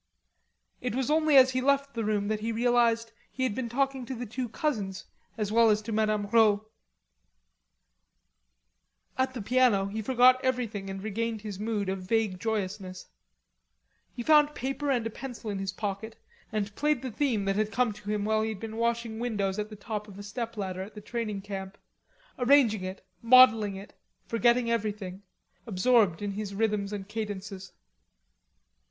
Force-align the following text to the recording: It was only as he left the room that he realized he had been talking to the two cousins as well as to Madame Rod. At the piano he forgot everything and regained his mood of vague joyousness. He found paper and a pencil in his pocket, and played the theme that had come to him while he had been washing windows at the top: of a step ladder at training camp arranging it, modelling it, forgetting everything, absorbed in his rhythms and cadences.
It 0.81 0.95
was 0.95 1.11
only 1.11 1.37
as 1.37 1.51
he 1.51 1.61
left 1.61 1.93
the 1.93 2.03
room 2.03 2.27
that 2.27 2.39
he 2.39 2.51
realized 2.51 3.11
he 3.31 3.43
had 3.43 3.53
been 3.53 3.69
talking 3.69 4.03
to 4.07 4.15
the 4.15 4.25
two 4.25 4.49
cousins 4.49 5.05
as 5.37 5.51
well 5.51 5.69
as 5.69 5.79
to 5.83 5.91
Madame 5.91 6.25
Rod. 6.31 6.61
At 9.15 9.35
the 9.35 9.43
piano 9.43 9.85
he 9.85 10.01
forgot 10.01 10.43
everything 10.43 10.89
and 10.89 11.03
regained 11.03 11.41
his 11.43 11.59
mood 11.59 11.87
of 11.87 11.99
vague 12.01 12.39
joyousness. 12.39 13.09
He 14.15 14.23
found 14.23 14.55
paper 14.55 14.89
and 14.89 15.05
a 15.05 15.11
pencil 15.11 15.51
in 15.51 15.59
his 15.59 15.71
pocket, 15.71 16.17
and 16.51 16.73
played 16.73 17.03
the 17.03 17.11
theme 17.11 17.45
that 17.45 17.55
had 17.55 17.71
come 17.71 17.93
to 17.93 18.09
him 18.09 18.25
while 18.25 18.41
he 18.41 18.49
had 18.49 18.59
been 18.59 18.77
washing 18.77 19.19
windows 19.19 19.59
at 19.59 19.69
the 19.69 19.75
top: 19.75 20.07
of 20.07 20.17
a 20.17 20.23
step 20.23 20.57
ladder 20.57 20.81
at 20.81 21.05
training 21.05 21.43
camp 21.43 21.77
arranging 22.39 22.83
it, 22.83 23.05
modelling 23.21 23.75
it, 23.75 23.93
forgetting 24.25 24.71
everything, 24.71 25.21
absorbed 25.67 26.23
in 26.23 26.31
his 26.31 26.55
rhythms 26.55 26.91
and 26.91 27.07
cadences. 27.07 27.71